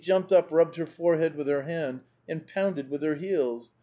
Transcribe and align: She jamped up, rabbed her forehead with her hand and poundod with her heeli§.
She 0.03 0.07
jamped 0.07 0.31
up, 0.31 0.49
rabbed 0.51 0.77
her 0.77 0.87
forehead 0.87 1.35
with 1.35 1.45
her 1.47 1.61
hand 1.61 2.01
and 2.27 2.43
poundod 2.47 2.89
with 2.89 3.03
her 3.03 3.17
heeli§. 3.17 3.69